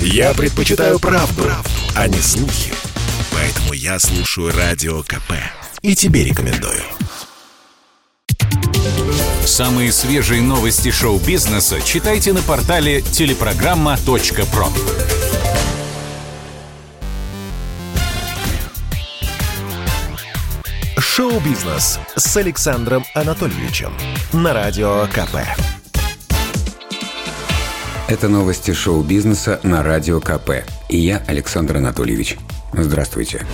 [0.00, 2.72] Я предпочитаю правду, правду, а не слухи.
[3.32, 5.32] Поэтому я слушаю Радио КП.
[5.82, 6.82] И тебе рекомендую.
[9.44, 14.68] Самые свежие новости шоу-бизнеса читайте на портале телепрограмма.про.
[20.98, 23.94] Шоу-бизнес с Александром Анатольевичем
[24.32, 25.75] на Радио КП.
[28.08, 30.64] Это новости шоу-бизнеса на Радио КП.
[30.88, 32.36] И я, Александр Анатольевич.
[32.72, 33.44] Здравствуйте.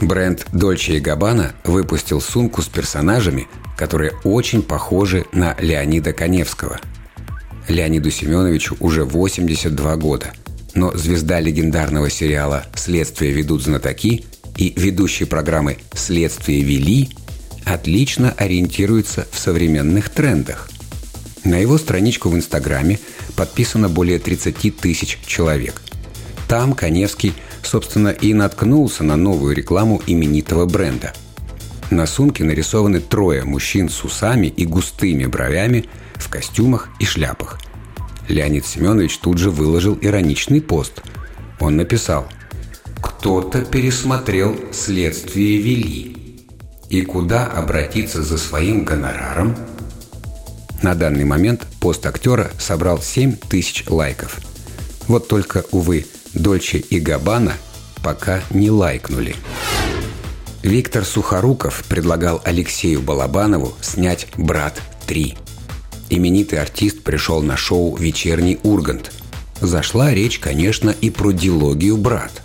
[0.00, 6.78] Бренд Dolce Gabbana выпустил сумку с персонажами, которые очень похожи на Леонида Коневского.
[7.66, 10.32] Леониду Семеновичу уже 82 года,
[10.76, 14.24] но звезда легендарного сериала «Следствие ведут знатоки»
[14.56, 17.10] и ведущей программы «Следствие вели»
[17.64, 20.68] отлично ориентируется в современных трендах.
[21.44, 22.98] На его страничку в Инстаграме
[23.36, 25.82] подписано более 30 тысяч человек.
[26.48, 31.12] Там Коневский, собственно, и наткнулся на новую рекламу именитого бренда.
[31.90, 37.58] На сумке нарисованы трое мужчин с усами и густыми бровями в костюмах и шляпах.
[38.28, 41.02] Леонид Семенович тут же выложил ироничный пост.
[41.58, 42.26] Он написал–
[43.02, 46.16] кто-то пересмотрел «Следствие вели».
[46.88, 49.56] И куда обратиться за своим гонораром?
[50.82, 54.40] На данный момент пост актера собрал 7 тысяч лайков.
[55.06, 57.52] Вот только, увы, Дольче и Габана
[58.02, 59.36] пока не лайкнули.
[60.62, 65.36] Виктор Сухоруков предлагал Алексею Балабанову снять «Брат 3».
[66.10, 69.12] Именитый артист пришел на шоу «Вечерний Ургант».
[69.60, 72.42] Зашла речь, конечно, и про дилогию «Брат».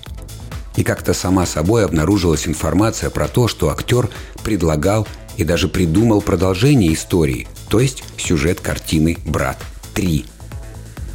[0.76, 4.10] И как-то сама собой обнаружилась информация про то, что актер
[4.44, 5.08] предлагал
[5.38, 9.58] и даже придумал продолжение истории, то есть сюжет картины «Брат
[9.96, 10.26] 3».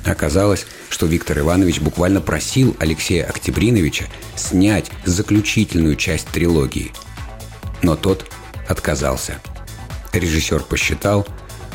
[0.04, 6.92] Оказалось, что Виктор Иванович буквально просил Алексея Октябриновича снять заключительную часть трилогии.
[7.82, 8.26] Но тот
[8.68, 9.40] отказался.
[10.12, 11.26] Режиссер посчитал,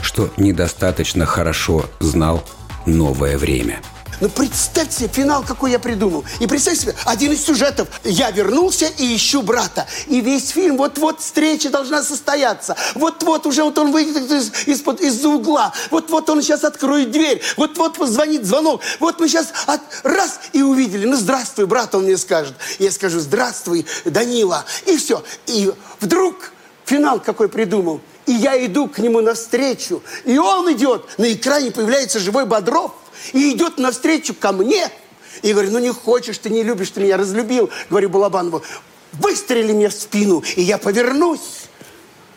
[0.01, 2.47] что недостаточно хорошо знал
[2.85, 3.81] новое время–
[4.19, 6.25] ну, представьте себе, финал какой я придумал.
[6.39, 7.87] И представьте себе, один из сюжетов.
[8.03, 9.85] Я вернулся и ищу брата.
[10.07, 12.75] И весь фильм, вот-вот встреча должна состояться.
[12.95, 15.71] Вот-вот уже вот он выйдет из, из-под, из-за угла.
[15.91, 17.41] Вот-вот он сейчас откроет дверь.
[17.57, 18.81] Вот-вот позвонит звонок.
[18.99, 21.05] Вот мы сейчас от, раз и увидели.
[21.05, 22.55] Ну, здравствуй, брат, он мне скажет.
[22.79, 24.65] Я скажу, здравствуй, Данила.
[24.87, 25.23] И все.
[25.45, 26.53] И вдруг
[26.85, 28.01] финал какой придумал.
[28.25, 30.01] И я иду к нему навстречу.
[30.25, 31.05] И он идет.
[31.19, 32.91] На экране появляется живой Бодров
[33.33, 34.89] и идет навстречу ко мне.
[35.43, 37.69] И говорю, ну не хочешь, ты не любишь, ты меня разлюбил.
[37.89, 38.63] Говорю Балабанову,
[39.13, 41.67] выстрели мне в спину, и я повернусь.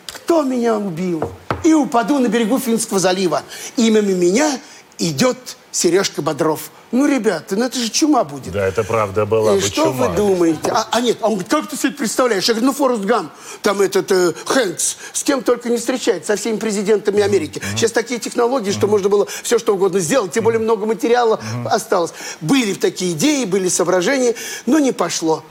[0.06, 1.22] Кто меня убил?
[1.64, 3.42] И упаду на берегу Финского залива.
[3.76, 4.58] И мимо меня
[5.00, 6.70] идет Сережка Бодров.
[6.92, 8.52] Ну, ребята, ну это же чума будет.
[8.52, 10.08] Да, это правда была И бы что чума.
[10.08, 10.70] вы думаете?
[10.70, 12.44] А, а нет, он говорит, как ты себе представляешь?
[12.48, 13.30] Я говорю, ну, Форест Гам,
[13.62, 17.62] там этот э, Хэнкс, с кем только не встречается, со всеми президентами Америки.
[17.76, 22.12] Сейчас такие технологии, что можно было все что угодно сделать, тем более много материала осталось.
[22.40, 24.34] Были такие идеи, были соображения,
[24.66, 25.44] но не пошло.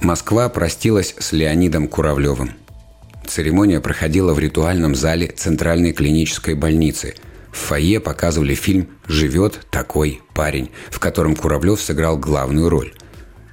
[0.00, 2.54] Москва простилась с Леонидом Куравлевым.
[3.26, 7.14] Церемония проходила в ритуальном зале Центральной клинической больницы.
[7.54, 12.92] В фойе показывали фильм «Живет такой парень», в котором Куравлев сыграл главную роль.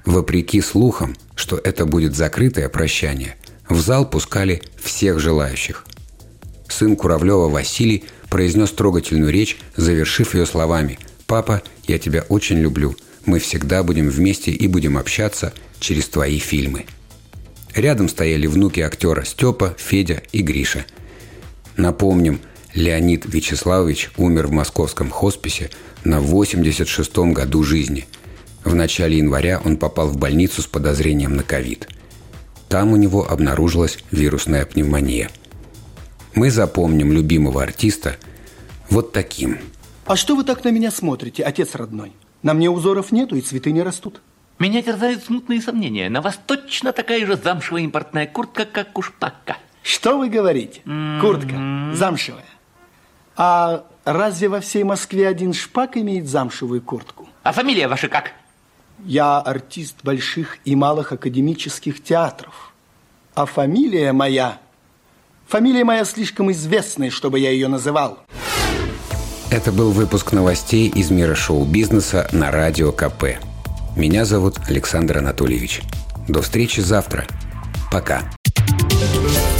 [0.06, 3.38] Вопреки слухам, что это будет закрытое прощание,
[3.70, 5.86] в зал пускали всех желающих.
[6.68, 10.98] Сын Куравлева Василий произнес трогательную речь, завершив ее словами
[11.28, 12.96] «Папа, я тебя очень люблю.
[13.26, 16.86] Мы всегда будем вместе и будем общаться через твои фильмы».
[17.76, 20.86] Рядом стояли внуки актера Степа, Федя и Гриша.
[21.78, 22.42] Напомним,
[22.74, 25.70] Леонид Вячеславович умер в московском хосписе
[26.04, 28.08] на 86-м году жизни.
[28.64, 31.90] В начале января он попал в больницу с подозрением на ковид.
[32.70, 35.30] Там у него обнаружилась вирусная пневмония.
[36.34, 38.16] Мы запомним любимого артиста
[38.90, 39.58] вот таким.
[40.06, 42.14] А что вы так на меня смотрите, отец родной?
[42.44, 44.22] На мне узоров нету и цветы не растут.
[44.60, 46.10] Меня терзают смутные сомнения.
[46.10, 49.58] На вас точно такая же замшевая импортная куртка, как у Шпака.
[49.84, 50.82] Что вы говорите?
[51.20, 52.46] Куртка замшевая.
[53.36, 57.28] А разве во всей Москве один шпак имеет замшевую куртку?
[57.44, 58.32] А фамилия ваша как?
[59.04, 62.74] Я артист больших и малых академических театров.
[63.34, 64.60] А фамилия моя...
[65.48, 68.20] Фамилия моя слишком известная, чтобы я ее называл.
[69.50, 73.38] Это был выпуск новостей из мира шоу-бизнеса на Радио КП.
[73.98, 75.82] Меня зовут Александр Анатольевич.
[76.30, 77.26] До встречи завтра.
[77.92, 78.22] Пока.